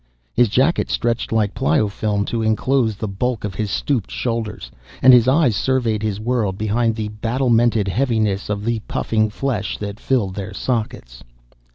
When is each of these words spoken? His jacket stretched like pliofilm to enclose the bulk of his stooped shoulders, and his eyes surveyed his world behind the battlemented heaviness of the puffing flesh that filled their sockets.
His 0.33 0.49
jacket 0.49 0.89
stretched 0.89 1.31
like 1.31 1.53
pliofilm 1.53 2.25
to 2.25 2.41
enclose 2.41 2.95
the 2.95 3.07
bulk 3.07 3.43
of 3.43 3.53
his 3.53 3.69
stooped 3.69 4.09
shoulders, 4.09 4.71
and 4.99 5.13
his 5.13 5.27
eyes 5.27 5.55
surveyed 5.55 6.01
his 6.01 6.19
world 6.19 6.57
behind 6.57 6.95
the 6.95 7.09
battlemented 7.09 7.87
heaviness 7.87 8.49
of 8.49 8.65
the 8.65 8.79
puffing 8.87 9.29
flesh 9.29 9.77
that 9.77 9.99
filled 9.99 10.33
their 10.33 10.55
sockets. 10.55 11.23